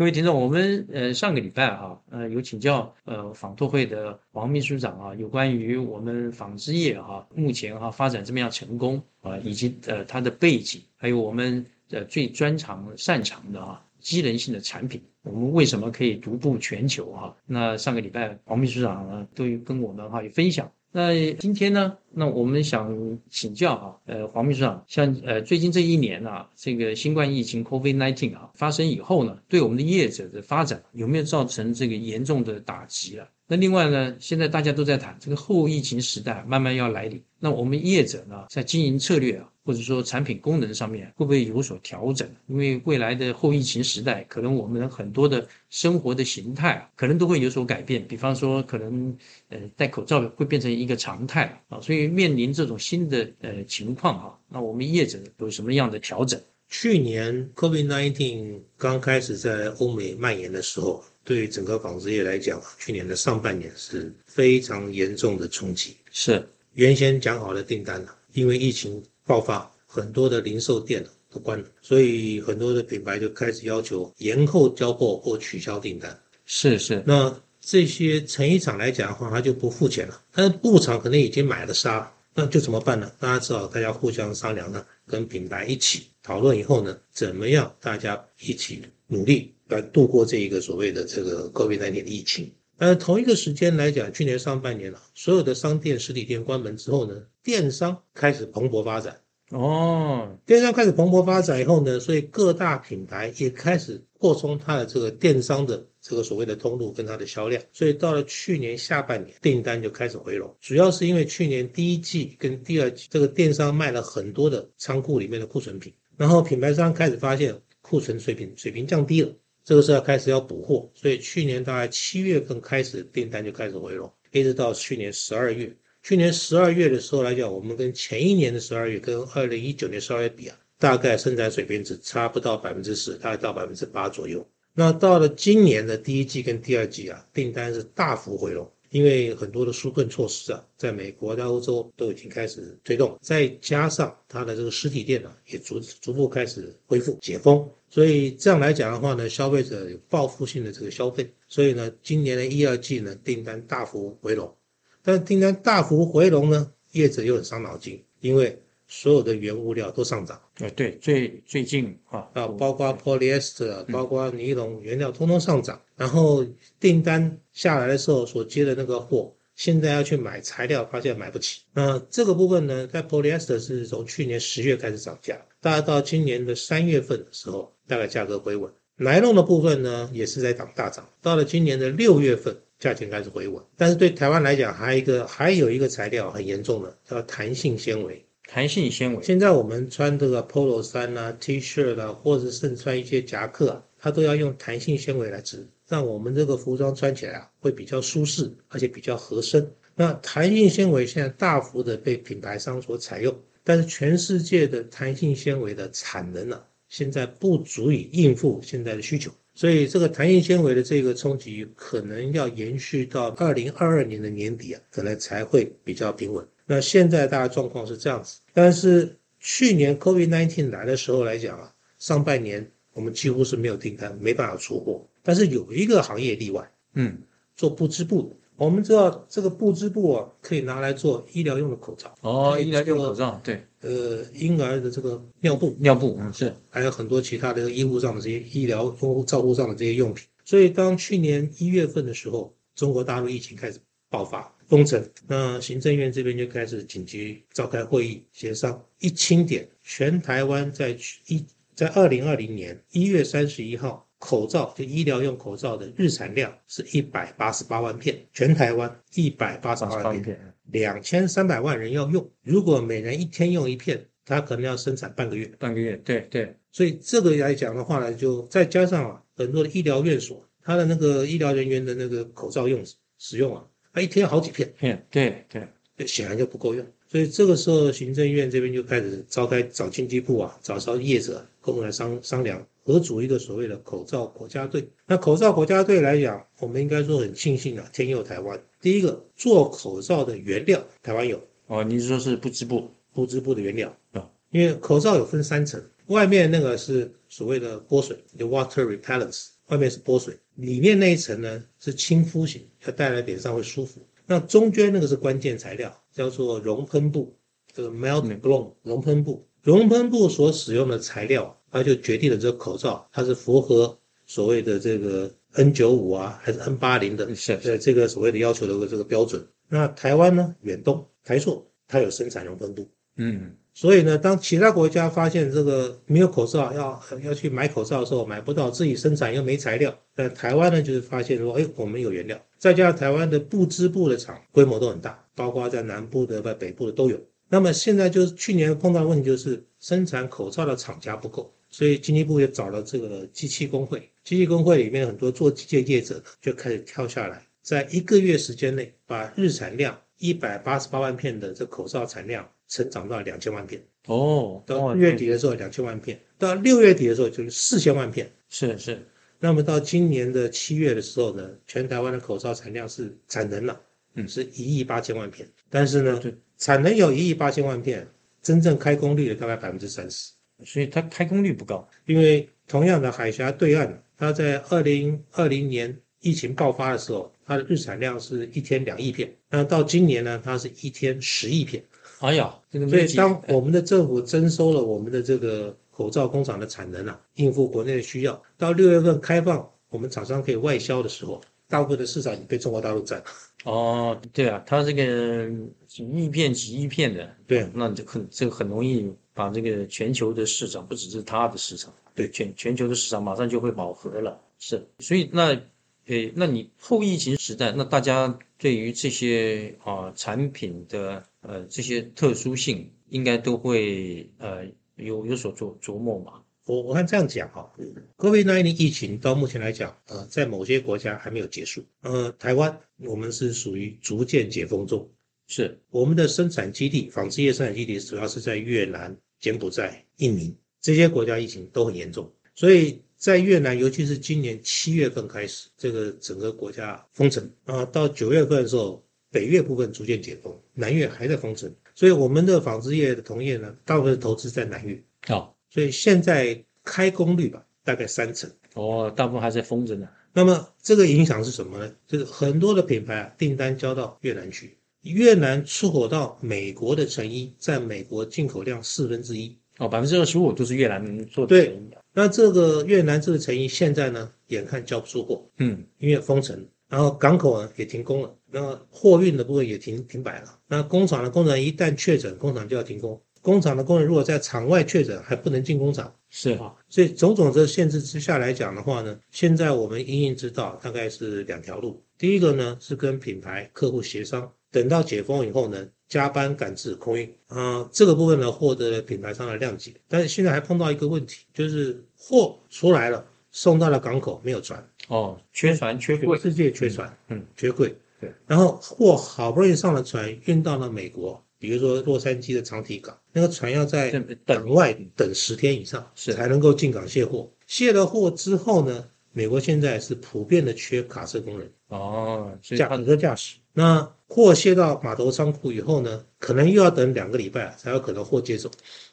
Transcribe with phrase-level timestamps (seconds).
[0.00, 17.36] 各位听众，我们呃上个礼拜啊，呃有请教呃纺托会的王秘书长啊，有关于我们纺织业哈目前哈发展这么样成功啊，以及呃它的背景，还有我们呃最专长擅长的啊机能性的产品，我们为什么可以独步全球哈？
[17.44, 20.72] 那上个礼拜王秘书长呢都跟我们哈有分享。
[20.92, 21.96] 那今天呢？
[22.12, 33.28] 那我们想请教啊，呃，黄秘书长，像呃最近这一年啊，这个新冠疫情 COVID-19 啊发生以后呢，对我们的业者的发展有没有造成这个严重的打击了？
[33.50, 42.30] 那另外呢，现在大家都在谈这个后疫情时代慢慢要来临，那我们业者呢，在经营策略啊，或者说产品功能上面，会不会有所调整？
[42.46, 48.06] 因为未来的后疫情时代，可能我们很多的生活的形态啊，可能都会有所改变。
[48.06, 56.40] 比方说，可能呃戴口罩会变成一个常态啊，所以面临这种新的呃情况哈，那我们业者有什么样的调整？
[56.68, 61.02] 去年 COVID-19 刚开始在欧美蔓延的时候。
[61.24, 65.96] 对整个纺织业来讲，去年的上半年是非常严重的冲击。
[66.10, 76.18] 是原先讲好的订单呢，因为疫情爆发，很多的零售店都关了，所以很多的品牌就开始要求延后交货或取消订单。
[76.46, 83.12] 是是，那这些成衣厂来讲的话，他就不付钱了，但是布厂可能已经买了纱，那就怎么办呢？
[83.20, 89.54] 大家只好大家互相商量呢，跟品牌一起讨论以后呢，怎么样大家一起努力。
[89.70, 92.52] 来度过这一个所谓的这个 COVID-19 的疫情。
[92.78, 99.20] 呃，同一个时间来讲，去年上半年了，所有的商店实体店关门之后呢，电商开始蓬勃发展。
[99.50, 107.62] 哦，电商开始蓬勃发展以后呢，所以各大品牌也开始扩充它的这个电商的这个所谓的通路跟它的销量。
[107.72, 119.30] 所以到了去年下半年，订单就开始回笼，主要是因为去年第一季跟第二季这个电商卖了很多的仓库里面的库存品，然后品牌商开始发现库存水平水平降低了。
[119.70, 125.72] 这个时候开始要补货，所以去年大概七月份开始订单就开始回笼，一直到去年十二月。
[126.02, 134.44] 去年十二月的时候来讲，我们跟前一年的十二月，跟二零一九年十二月比啊，大概生产水平只差不到百分之十，大概到百分之八左右。
[134.74, 138.68] 那到了今年的第一季跟第二季啊，订单是大幅回笼。
[138.90, 154.54] 因为很多的纾困措施啊，在美国、在欧洲都已经开始推动，再加上它的这个实体店呢，也逐逐步开始恢复解封，所以这样来讲的话呢，消费者有报复性的这个消费，所以呢，今年的一二季呢，订单大幅回笼，
[155.02, 158.60] 但订单大幅回笼呢，业者又很伤脑筋，因为。
[158.92, 166.44] 所有的原物料都上涨，呃，对，最最近啊，啊，包括 polyester，包括尼龙原料通通上涨，然后
[166.80, 171.60] 订单下来的时候所接的那个货，现在要去买材料，发现买不起。
[171.72, 178.68] 那这个部分呢，在 polyester 是从去年十月开始涨价，大概到今年的三月份的时候，大概价格回稳。
[178.96, 183.62] 奶龙的部分呢，也是在涨大涨，到了今年的六月份，价钱开始回稳。
[183.76, 188.22] 但是对台湾来讲，还有一个还有一个材料很严重的，叫弹性纤维。
[188.52, 189.22] 弹性纤维。
[189.22, 199.72] 现在我们穿这个 polo 衫啊、T 恤啊，或者是穿一些夹克啊，它都要用弹性纤维来织，让我们这个服装穿起来啊会比较舒适，而且比较合身。
[199.94, 216.42] 那弹性纤维现在大幅的被品牌商所采用，但是全世界的弹性纤维的产能呢，现在不足以应付现在的需求，所以这个弹性纤维的这个冲击可能要延续到二零二二年的年底啊，可能才会比较平稳。
[216.64, 225.06] 那现在大家状况是这样子，但是去年 COVID-19 来的时候来讲啊，上半年我们几乎是没有订单，没办法出货。
[225.22, 227.18] 但是有一个行业例外，嗯，
[227.54, 228.34] 做布织布。
[228.60, 232.14] 我们知道这个布织布啊，可以拿来做医疗用的口罩。
[232.20, 233.64] 哦，医疗用口罩，对。
[233.80, 236.54] 呃，婴儿的这个尿布，尿布，嗯，是。
[236.68, 240.26] 还有很多其他的医务上的这些医疗护照护上的这些用品。
[240.44, 243.78] 所以当去年一月份的时候，中国大陆疫情开始
[244.10, 244.54] 爆发。
[244.68, 250.94] 封城，那行政院这边就开始紧急召开会议协商，一清点，全台湾在
[251.28, 251.42] 一
[251.74, 272.84] 在二零二零年一月三十一号，口罩就医疗用口罩的日产量是一百八十八万片，全台湾一百八十八万片，两千三百万人要用，如果每人一天用一片，它可能要生产半个月，半个月，对对，所以这个来讲的话呢，就再加上啊，很多的医疗院所，它的那个医疗人员的那个口罩用
[273.18, 273.64] 使用啊。
[273.92, 276.86] 他一天好几片，片对对，显然就不够用。
[277.08, 284.90] 所以这个时候行政院这边就开始召开找经济部啊，找找业者共同来商商量，合组一个所谓的口罩国家队。
[285.06, 288.60] 那口罩国家队来讲，我们应该说很庆幸啊，天佑台湾。
[288.80, 292.90] 第一个做口罩的原料，台湾有哦，你是说是不织布？
[293.12, 304.00] 不织布的原料啊，因为口罩有分三层，外面那个是所谓的波水，叫 water repellence，外面是波水，里面那一层呢是亲肤型，要戴在脸上会舒服。
[304.26, 307.36] 那中间那个是关键材料，叫做熔喷布，
[307.72, 319.44] 这个 melt blown 熔喷布，熔喷布所使用的材料，它就决定了这个口罩它是符合所谓的这个 N 九五啊，还是 N 八零的，是呃这个所谓的要求的这个标准。
[319.68, 322.88] 那台湾呢，远东台塑它有生产熔喷布。
[323.16, 337.20] 嗯，所以呢，当其他国家发现这个没有口罩，要要去买口罩的时候买不到，自己生产又没材料，那台湾呢就是发现说，哎，我们有原料，再加上台湾的布织布的厂规模都很大，包括在南部的、在北部的都有。
[337.50, 352.48] 那么现在就是去年碰到的问题就是生产口罩的厂家不够，所以经济部也找了这个机器工会，机器工会里面很多做机械业者呢就开始跳下来，在一个月时间内把日产量一百八十八万片的这口罩产量。
[352.70, 359.04] 成长到两千万片哦，到月底的时候两千万片，到六月底的时候就是四千万片，是是。
[359.40, 363.80] 那么到今年的七月的时候呢，全台湾的口罩产量是产能了，
[364.14, 365.48] 嗯，是一亿八千万片。
[365.68, 366.20] 但是呢，
[366.58, 368.06] 产能有一亿八千万片，
[368.42, 370.32] 真正开工率的大概百分之三十，
[370.64, 371.88] 所以它开工率不高。
[372.06, 381.82] 因为同样的海峡对岸，它在二零二零年疫情爆发的时候，它的日产量是一天两亿片，那到今年呢，它是一天十亿片。
[382.20, 391.40] 哎呀，所以当我们的政府征收了我们的这个口罩工厂的产能啊，应付国内的需要，到六月份开放，我们厂商可以外销的时候，
[391.70, 393.24] 大部分的市场已经被中国大陆占了。
[393.64, 395.48] 哦，对啊，它这个
[395.86, 404.38] 几亿片、几亿片的，对，那就很这个很容易把这个全球的市场，不只是它的市场，对，全全球的市场马上就会饱和了。
[404.58, 405.58] 是，所以那，
[406.06, 411.22] 诶，那你后疫情时代，那大家对于这些啊产品的。
[411.42, 414.62] 呃，这些特殊性应该都会呃
[414.96, 416.34] 有有所琢琢磨嘛。
[416.70, 417.68] 我我看这样讲哈
[418.16, 421.84] ，COVID-19 疫情到目前来讲，呃，在某些国家还没有结束。
[422.02, 425.10] 呃，台湾我们是属于逐渐解封中，
[425.48, 432.32] 是我们的生产基地，纺织业生产基地主要是在越南、柬埔寨、印尼这些国家，疫情都很严重。
[432.54, 439.04] 所以在越南，尤其是今年七月份开始，这个整个国家封城啊，到九月份的时候。
[439.32, 445.00] 北越部分逐渐解封，南越还在封城，所以我们的纺织业的同业呢，大部分投资在南越。
[445.24, 448.50] 好，所以现在开工率吧，大概三成。
[448.74, 450.08] 哦，大部分还在封着呢。
[450.32, 451.92] 那么这个影响是什么呢？
[452.06, 459.56] 就是很多的品牌啊，订单交到越南去，越南出口到美国的成衣，占美国进口量四分之一。
[459.78, 461.48] 哦，百分之二十五都是越南做的。
[461.48, 461.80] 对，
[462.12, 465.42] 那这个越南这个成衣现在呢，眼看交不出货。
[465.58, 466.66] 嗯，因为封城。
[466.88, 470.58] 然后港口呢也停工了，那货运的部分也停停摆了。
[470.66, 473.20] 那工厂的工人一旦确诊，工厂就要停工。
[473.42, 476.12] 工厂的工人如果在场外确诊，还不能进工厂。
[476.28, 482.00] 是啊，所以种种的限制之下来讲的话呢，现在我们营运之道大概是两条路。
[482.16, 487.34] 第一个呢是跟品牌客户协商，等到解封以后呢，加班赶制空运。
[487.48, 489.92] 啊，这个部分呢获得了品牌商的谅解。
[490.06, 494.86] 但是现在还碰到一个问题，就是货出来了，送到了港口没有船。
[495.08, 497.92] 哦，缺船缺柜，世界缺船，嗯，缺柜。
[498.20, 504.10] 对，然后货好不容易上了船，运到了美国，比如说洛杉矶的长体港，那个船要在
[504.44, 507.48] 港外等十天以上，是才能够进港卸货。
[507.68, 513.58] 卸了货之后呢，美国现在是普遍的缺卡车工人，哦，驾卡车驾驶。
[513.72, 518.70] 那货卸到码头仓库以后呢，可能又要等两个礼拜才有可能货接走。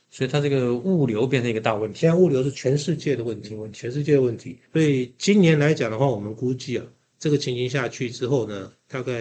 [0.09, 1.99] 所以它这个物流变成一个大问题。
[1.99, 4.57] 现在物流是全世界的问题，全世界的问题。
[4.71, 6.85] 所以今年来讲的话，我们估计啊，
[7.19, 9.13] 这个情形下去之后呢，大概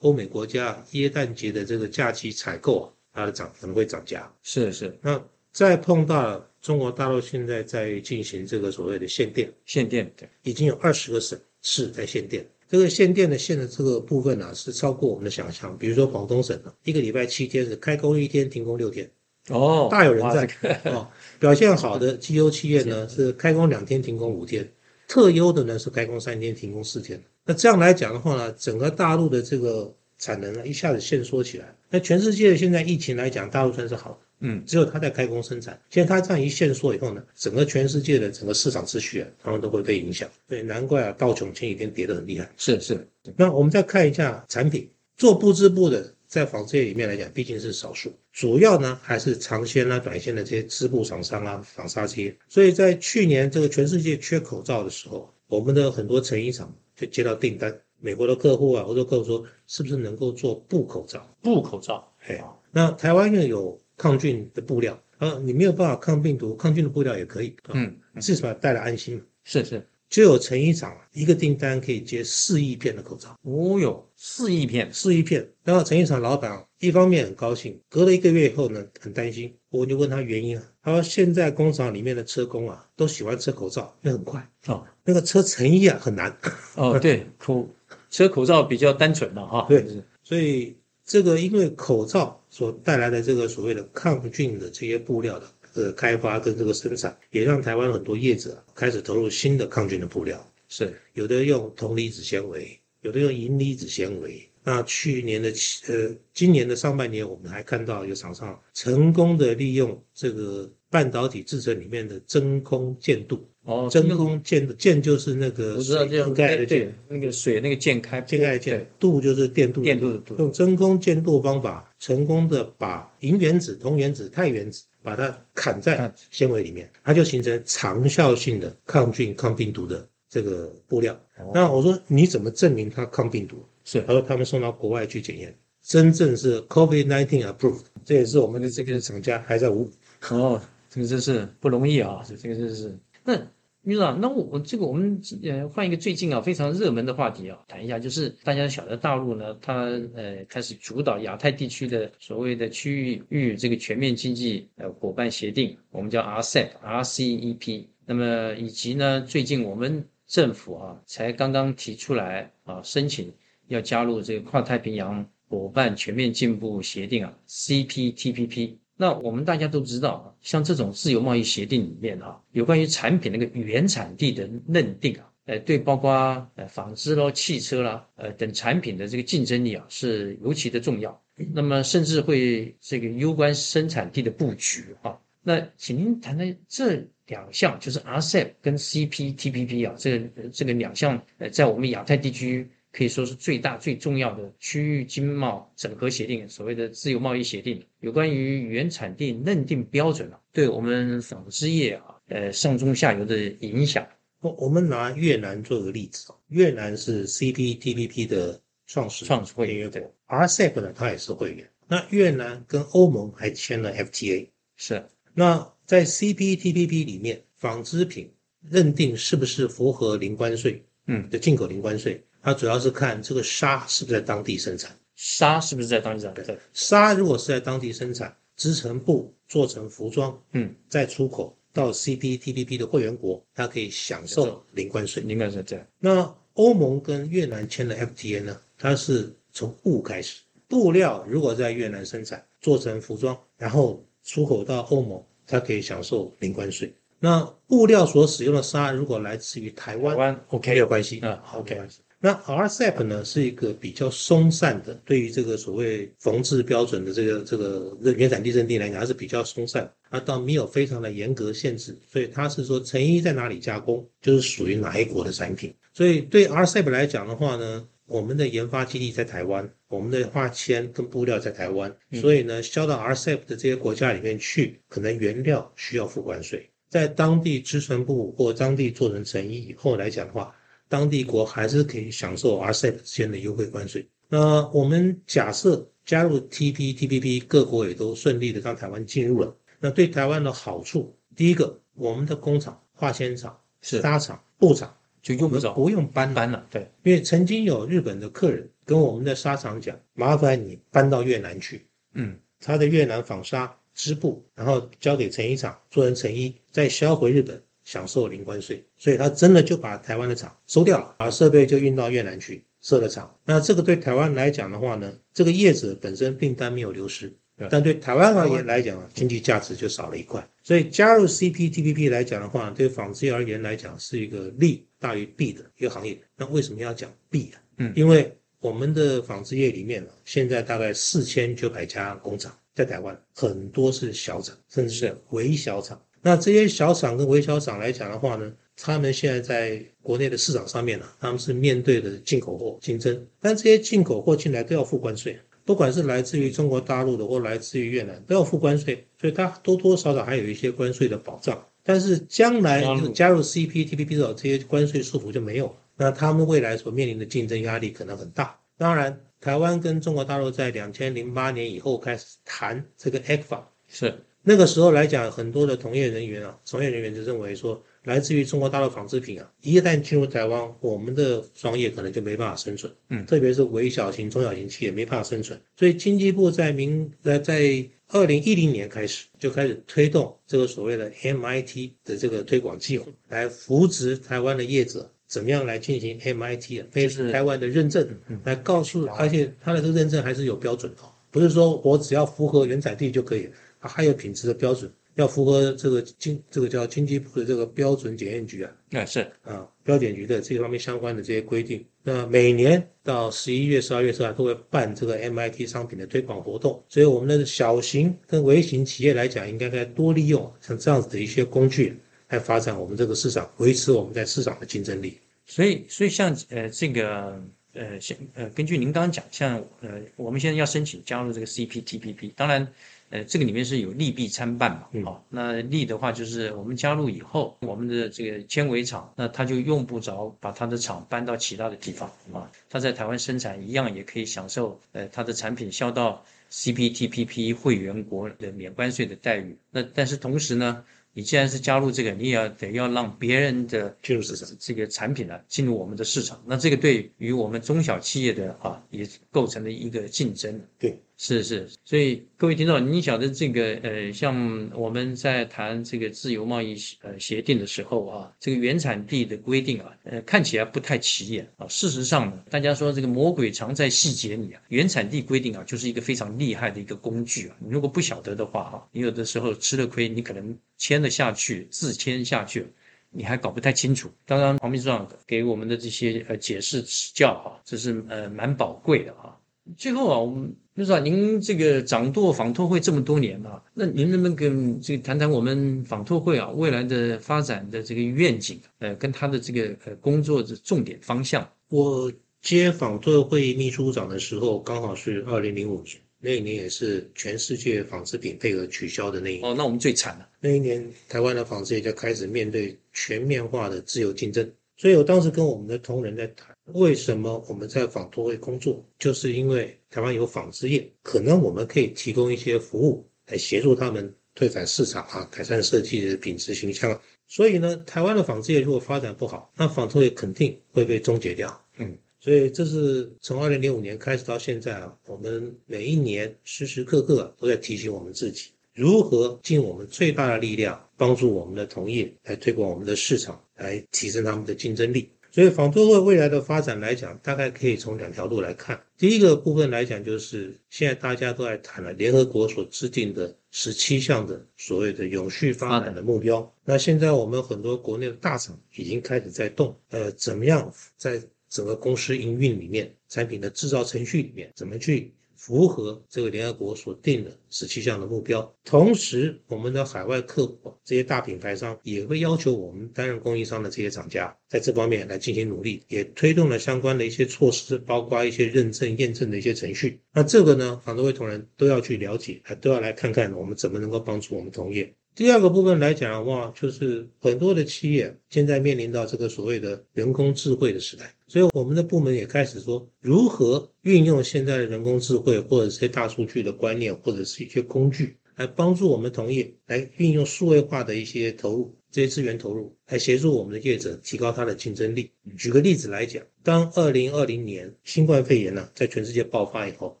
[0.00, 4.32] 欧美国家耶诞节的这个假期采购啊，它的涨可能会涨价。
[4.42, 4.96] 是是。
[5.00, 12.46] 那再碰到中国大陆现在在进行这个所谓的限电，限电对，已经有二十个省市在限电。
[12.68, 15.76] 这个限电的限的这个部分呢，是超过我们的想象。
[15.78, 19.10] 比如说广东省呢，一个礼拜七天是开工一天，停工六天。
[19.48, 20.46] 哦，大有人在
[20.84, 21.08] 哦。
[21.40, 24.70] 表现好的 绩优企业呢是开工两天停工五天，
[25.08, 27.20] 特优的呢是开工三天停工四天。
[27.48, 31.74] 那这样来讲的话呢，整个大陆的这个产能呢一下子限缩起来。
[31.88, 35.80] 那全世界现在疫情来讲，大陆算是好的，嗯，只有它在开工生产。
[35.88, 40.28] 现在它这样一限缩以后呢，整个全世界的整个市场秩序啊，他们都会被影响。
[40.46, 42.46] 对，难怪啊，道琼前几天跌得很厉害。
[42.58, 43.08] 是是。
[43.34, 44.86] 那我们再看一下产品，
[45.16, 52.36] 做布织布的在纺织业里面来讲，毕竟是少数，主要呢还是长线啊、短线的这些织布厂商啊、纺纱这些。
[52.46, 61.24] 所以在去年这个全世界缺口罩的时候，我们的很多成衣厂就接到订单，美国的客户啊、欧洲客户说，是不是能够做布口罩？
[61.40, 69.22] 布口罩，哎，那台湾又有抗菌的布料啊，你没有办法抗病毒，抗菌的布料也可以，啊、嗯，至少带来安心嘛。
[69.44, 75.46] 是是，就有成衣厂一个订单可以接四亿片的口罩，哦哟，四亿片，四亿片。
[75.64, 79.54] 然后成衣厂老板一方面很高兴，隔了一个月以后呢，很担心。
[79.70, 84.50] 我就问他原因啊，他说现在工厂里面的车工啊，都喜欢车口罩，因为很快。
[84.66, 86.34] 哦那个车成衣啊很难，
[86.76, 87.68] 哦，对，口
[88.10, 89.86] 车口罩比较单纯了哈，对
[90.22, 95.46] 所以这个因为口罩所带来的这个所谓的抗菌的这些布料的
[95.78, 100.44] 呃开发跟这个生产，也让台湾很多业者开始投入新的抗菌的布料。
[100.68, 100.92] 是。
[101.14, 104.42] 有的用铜离子纤维，有的用银离子纤维。
[104.64, 105.50] 那去年的
[105.86, 131.14] 呃，今年的上半年，我们还看到有厂商成功的利用这个半导体制成里面的真空建度，哦，真空建度建就是那个我知道这样，盖的对建，那个水那个渐开，建盖的建对，度就是电镀电镀的镀，用真空建度方法，成功的把银原子、铜原子、钛原子把它砍在纤维里面，它就形成长效性的抗菌、抗病毒的这个布料。
[131.38, 133.64] 哦那我说你怎么证明它抗病毒？
[133.84, 139.90] 是他说他们送到国外去检验，真正是 COVID-19 approved，这也是我们的这个厂家还在无
[140.28, 140.60] 哦，
[140.90, 142.94] 这个真是不容易啊，这个真是。
[143.24, 143.34] 那
[143.82, 149.74] 秘书长，那我我这个我们呃换一个最近啊非常热门的话题啊，谈一下，就是大家晓得大陆呢，它
[150.14, 157.84] 呃开始主导亚太地区的所谓的区域这个全面经济呃伙伴协定，我们叫 RCEP RCEP。
[158.04, 163.32] 那么以及呢，最近我们政府啊才刚刚提出来啊申请
[163.68, 168.72] 要加入这个跨太平洋伙伴全面进步协定啊 CPTPP。
[169.00, 176.10] 那我们大家都知道啊，像这种自由贸易协定里面啊，有关于产品那个原产地的认定啊，呃，对包括
[176.56, 181.18] 呃纺织咯、汽车啦，呃等产品的这个竞争力啊是尤其的重要。
[181.54, 185.16] 那么甚至会这个攸关生产地的布局啊。
[185.40, 204.06] 那请您谈谈这两项，就是 RCEP 跟 CPTPP 啊，这个这个两项呃，在我们亚太地区可以说是最大最重要的区域经贸整合协定，所谓的自由贸易协定，有关于原产地认定标准啊，对我们纺织业啊，呃上中下游的影响。
[204.40, 211.68] 我我们拿越南做个例子哦，越南是 CPTPP 的创始创始会员对国，RCEP 呢它也是会员。
[211.88, 214.48] 那越南跟欧盟还签了 FTA。
[214.76, 215.04] 是
[215.34, 218.30] 那在 CPTPP 里面，纺织品
[218.70, 220.82] 认定是不是符合零关税？
[221.10, 224.90] 嗯的进口零关税，它主要是看这个纱是不是在当地生产。
[225.16, 226.32] 纱是不是在当地上？
[226.34, 235.22] 对，纱如果是在当地生产，织成布做成服装，嗯，再出口到 CPTPP 的会员国，它可以享受零关税。
[235.26, 235.84] 应该是这样。
[235.98, 238.60] 那欧盟跟越南签的 FTA 呢？
[238.78, 246.94] 它是从布开始，布料如果在越南生产做成服装，然后出口到欧盟，它可以享受零关税。
[247.18, 251.98] 那布料所使用的纱如果来自于台湾，台湾 OK 没有关系，嗯好 OK 没关系。
[252.20, 265.72] 那 RCEP 呢是一个比较松散的，对于这个所谓缝制标准的这个这个原产地认定来讲，它是比较松散，它倒没有非常的严格限制，所以它是说成衣在哪里加工，就是属于哪一国的产品。
[265.94, 280.52] 所以对 RCEP 来讲的话呢，我们的研发基地在台湾，我们的化纤跟布料在台湾，所以呢，销到 RCEP 的这些国家里面去，可能原料需要付关税，在当地织成布或当地做成成衣以后来讲的话，
[280.88, 284.08] 当地国还是可以享受 RCEP 之间的优惠关税。
[284.28, 294.00] 那我们假设加入 TPTPP，各国也都顺利的让台湾进入了，那对台湾的好处，第一个，我们的工厂、化纤厂、是。
[294.00, 295.72] 纱厂、布厂就用不着。
[295.72, 296.32] 不用搬。
[296.34, 308.84] 搬了，对，因为曾经有日本的客人跟我们的纱厂讲，麻烦你搬到越南去，嗯，他的越南纺纱织布，然后交给成衣厂做成成衣，再销回日本，享受零关税。
[308.98, 313.34] 所以他真的就把台湾的厂收掉了，把设备就运到越南去设了厂。
[313.46, 320.46] 那这个对台湾来讲的话呢，这个业者本身订单没有流失对，但对台湾而言来讲啊，经济价值就少了一块。
[320.62, 326.18] 所以加入 CPTPP 来讲的话，对纺织业而言来讲是一个利大于弊的一个行业。
[326.36, 327.56] 那为什么要讲弊啊？
[327.78, 336.00] 嗯因为我们的纺织业里面呢，现在大概四千九百家工厂在台湾，很多是小厂，甚至是微小厂。
[336.22, 345.38] 那这些小厂跟微小厂来讲的话呢，他们现在在国内的市场上面呢，他们是面对的进口货竞争，但这些进口货进来都要付关税。
[345.64, 351.62] 不管是来自于中国大陆的或来自于越南，都要付关税，所以它多多少少还有一些关税的保障。
[351.82, 352.82] 但是将来
[353.14, 358.58] 加入 CPTPP 之后这些关税束缚就没有了，那他们未来所面临的竞争压力可能很大。
[358.78, 367.82] 当然，台湾跟中国大陆在两千零八年以后开始谈这个 ECFA，是那个时候来讲，很多的从业人员啊，从业人员就认为说。
[368.04, 372.90] 来自于中国大陆纺织品啊，一旦进入台湾，我们的商业可能就没办法生存。
[373.10, 375.60] 嗯，特别是微小型、中小型企业没办法生存。
[375.76, 388.08] 所以经济部在明呃在二零一零年开始就开始推动这个所谓的 MIT 的这个推广计划，来扶植台湾的业者怎么样来进行 MIT 啊，就是台湾的认证，
[388.44, 393.50] 来告诉，而且它的这个认证还是有标准的，不是说我只要符合原产地就可以，
[393.80, 394.92] 它还有品质的标准。
[395.14, 401.84] 要符合这个经这个叫经济部的这个标准检验局啊，那是啊标检局的这方面相关的这些规定。
[402.04, 415.18] 那每年到十一月、十二月、十二都会办这个 MIT 商品的推广活动，所以我们的小型跟微型企业来讲，应该该多利用像这样子的一些工具来发展我们这个市场，维持我们在市场的竞争力。
[415.46, 417.42] 所以，所以像呃这个
[417.72, 422.68] 呃像呃根据您刚刚讲，像呃我们现在要申请加入这个 CPTPP，当然。
[423.10, 439.56] 呃，这个里面是有利弊参半嘛，好，那利的话就是我们加入以后，我们的这个纤维厂，那他就用不着把他的厂搬到其他的地方啊，他在台湾生产一样也可以享受，呃，他的产品销到 CPTPP 会员国的免关税的待遇。
[439.70, 440.84] 那但是同时呢，
[441.14, 450.60] 你既然是加入这个，你也要得要让别人的进入市场这个产品呢进入我们的市场，那这个对于我们中小企业的啊也构成了一个竞争。
[450.78, 451.00] 对。
[451.20, 461.66] 是是，所以各位听众，你晓得这个呃，像我们在谈这个自由贸易呃协定的时候啊，这个原产地的规定啊，呃，看起来不太起眼啊。
[461.66, 467.56] 事实上呢，大家说这个魔鬼藏在细节里啊，原产地规定啊，就是一个非常厉害的一个工具啊。
[467.58, 472.64] 你如果不晓得的话哈，你有的时候吃了亏，你可能签了下去，字签下去，
[473.10, 474.08] 你还搞不太清楚。
[474.24, 479.36] 刚刚黄秘书长给我们的这些呃解释指教哈，这是呃蛮宝贵的哈。
[479.76, 480.54] 最后啊，我们。
[480.78, 488.60] 就是啊，您这个掌舵纺托会这么多年啊，那您能不能跟这个谈谈我们纺托会啊未来的发展的这个愿景？
[488.78, 491.50] 呃，跟他的这个呃工作的重点方向？
[491.68, 499.50] 我接纺托会秘书长的时候，刚好是二零零五年，那一年也是全世界纺织品配额取消的那一年。
[499.50, 500.28] 哦，那我们最惨了。
[500.38, 504.48] 那一年，台湾的纺织业就开始面对全面化的自由竞争。
[504.78, 516.98] 所以我当时跟我们的同仁在谈，为什么我们在纺托会工作，就是因为台湾有纺织业，可能我们可以提供一些服务来协助他们推展市场啊，改善设计的品质形象。
[517.26, 521.60] 所以呢，台湾的纺织业如果发展不好，那纺托业肯定会被终结掉。
[521.78, 528.50] 嗯，所以这是从二零零五年开始到现在啊，我们每一年时时刻刻都在提醒我们自己。
[528.78, 535.10] 如何尽我们最大的力量，帮助我们的同业来推广我们的市场，来提升他们的竞争力？
[535.32, 538.80] 所以纺托会未来的发展来讲，大概可以从两条路来看。
[538.96, 546.54] 第一个部分来讲，就是现在大家都在谈了联合国所制定的十七项的所谓的永续发展的目标。
[546.64, 555.12] 那现在我们很多国内的大厂已经开始在动，呃，怎么样在整个公司营运里面、产品的制造程序里面，怎么去？
[555.48, 570.02] 符合这个联合国所定的十七项的目标，同时我们的海外客户这些大品牌商也会要求我们担任供应商的这些厂家在这方面来进行努力，也推动了相关的一些措施，包括一些认证验证的一些程序。
[570.12, 574.94] 那这个呢，很多位同仁都要去了解，都要来看看我们怎么能够帮助我们同业。
[575.18, 595.10] 第二个部分来讲的话，就是很多的企业现在面临到这个所谓的人工智慧的时代，所以我们的部门也开始说，如何运用现在的人工智慧或者是大数据的观念，或者是一些工具，来帮助我们同业来运用数位化的一些投入，这些资源投入，来协助我们的业者提高它的竞争力。
[595.36, 600.00] 举个例子来讲，当二零二零年新冠肺炎呢在全世界爆发以后，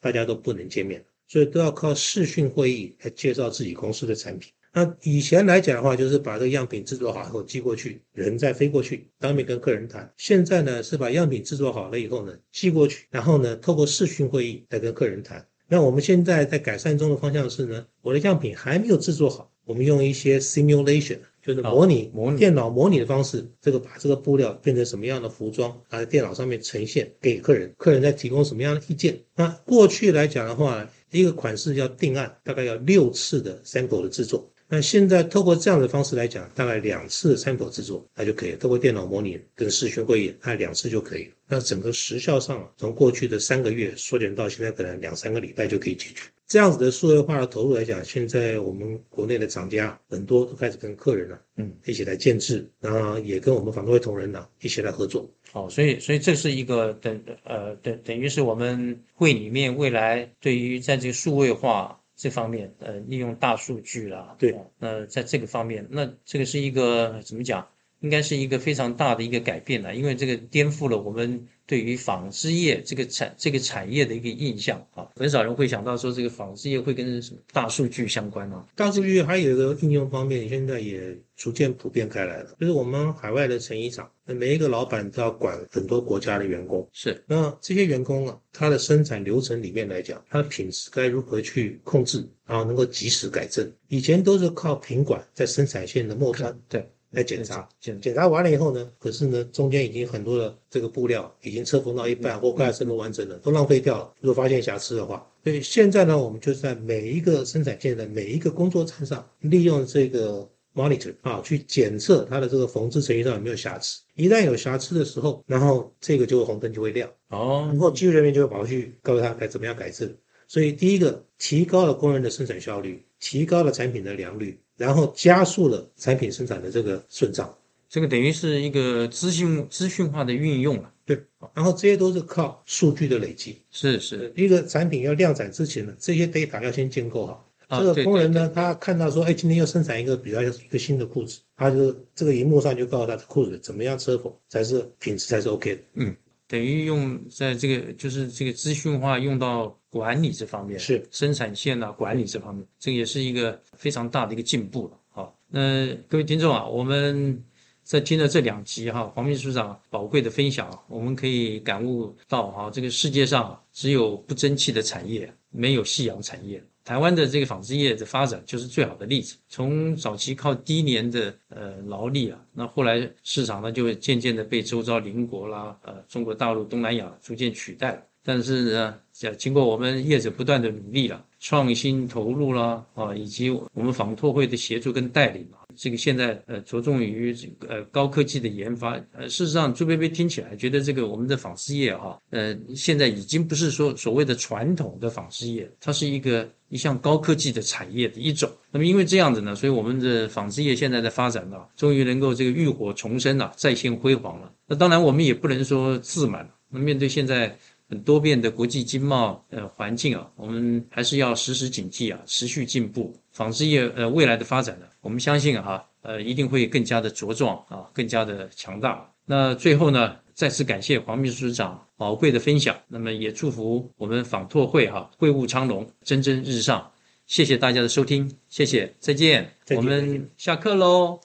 [0.00, 4.50] 大家都不能见面，所以都要靠视讯会议来介绍自己公司的产品。
[4.76, 10.12] 那以前来讲的话，就是把这个样品制作好以后寄过去，人再飞过去当面跟客人谈。
[10.16, 15.46] 现在呢是把样品制作好了以后呢寄过去，然后呢透过视讯会议再跟客人谈。
[15.68, 29.18] 那我们现在在改善中的方向是呢，我的样品还没有制作好，我们用一些 simulation，就是模拟、模拟电脑模拟的方式，这个把这个布料变成什么样的服装，在电脑上面呈现给客人，客人再提供什么样的意见。
[29.36, 34.50] 那过去来讲的话，一个款式要定案，大概要六次的 sample 的制作。
[34.74, 38.56] 那现在透过这样的方式来讲，大概两次 sample 制作那就可以了。
[38.56, 41.30] 透过电脑模拟跟视讯会议，那两次就可以了。
[41.46, 46.22] 那整个时效上，从过去的三个月缩减到现在可能两三个礼拜就可以解决。
[46.48, 55.30] 这样子的数位化的投入来讲，现在我们国内的厂家很多都开始跟客人了，嗯，一起来建制，然后也跟我们反馈会同仁呢一起来合作。
[55.52, 67.68] 哦，所以所以这是一个等呃等等于是我们会里面未来对于在这个数位化这方面，呃，利用大数据啦，对，呃，在这个方面，那这个是一个怎么讲？
[68.04, 71.48] 应该是一个非常大的一个改变了，因为这个颠覆了我们。
[71.66, 78.62] 对于纺织业这个产这个产业的一个印象啊，很少人会想到说这个纺织业会跟什么大数据相关啊。
[78.76, 82.54] 大数据还有一个应用方面，现在也逐渐普遍开来了。
[82.60, 93.66] 就是我们海外的成衣厂，每一个老板都要管很多国家的员工，是那这些员工啊，他的生产流程里面来讲，他的品质该如何去控制，然后能够及时改正。
[93.88, 96.86] 以前都是靠品管在生产线的末端，对。
[97.14, 104.12] 来检查，检检查完了以后呢，可是呢，中间已经很多的这个布料已经车缝到一半或快要车缝完整了，都浪费掉了。
[104.20, 114.00] 如果发现瑕疵的话，所以现在呢，我们就在每一个生产线的每一个工作站上，利用这个 monitor 啊，去检测它的这个缝制程序上有没有瑕疵。
[114.14, 120.12] 一旦有瑕疵的时候，然后这个就会红灯就会亮，哦，然后技术人员就会跑去告诉他该怎么样改正。
[120.46, 124.60] 所以第一个，提高了工人的生产效率，提高了产品的良率。
[124.76, 127.52] 然后加速了产品生产的这个顺畅，
[127.88, 130.90] 这个等于是一个资讯资讯化的运用了。
[131.06, 133.58] 对，然后这些都是靠数据的累积。
[133.70, 137.50] 是是，一个产品要量产之前呢，这些 data 要先建构好。
[137.68, 145.82] 这个工人呢，他看到说，哎，今天要生产一个比较一个新的裤子，他就这个荧幕上就告诉他，裤子怎么样车缝才是品质才是 OK 的。
[145.94, 146.16] 嗯。
[146.46, 154.98] 等于用在这个就是这个资讯化用到管理这方面，是生产线啊管理这方面，这个也是一个非常大的一个进步了。
[155.10, 157.42] 好，那各位听众啊，我们
[157.82, 166.62] 在听了这两集哈，黄秘书长宝贵的分享，我们可以感悟到哈，这个世界上只有不争气的产业，没有夕阳产业。
[166.84, 169.36] 台湾的这个纺织业的发展就是最好的例子。
[169.48, 178.06] 从早期靠低廉的呃劳力啊，那后来市场呢就会渐渐的被周遭邻国啦、呃中国大陆、东南亚逐渐取代。
[178.22, 179.00] 但是呢，
[179.38, 185.62] 经过我们业者不断的努力了、创新投入啦啊，以及我们纺拓会的协助跟带领啊。
[185.76, 198.50] 这个现在呃着重于这个呃高科技的研发，呃事实上朱贝贝听起来觉得这个我们的纺织业哈，呃现在已经不是说所谓的传统的纺织业，它是一个一项高科技的产业的一种。
[198.70, 204.52] 那么因为这样子呢，所以我们的纺织业现在的发展呢，终于能够这个浴火重生了，再现辉煌了。
[204.66, 207.56] 那当然我们也不能说自满，那面对现在
[207.88, 213.14] 很多变的国际经贸呃环境啊，我们还是要时时警惕啊，持续进步。
[213.32, 219.10] 纺织业呃未来的发展呢，我们相信哈呃一定会更加的茁壮啊，更加的强大。
[219.26, 222.76] 那最后呢，再次感谢黄秘书长宝贵的分享。
[222.88, 226.90] 那么也祝福我们纺拓会哈会务昌隆，蒸蒸日上。
[227.26, 231.20] 谢谢大家的收听，谢谢，再见，我们下课喽。